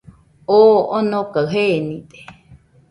[0.57, 2.19] Oo onokaɨ jenide.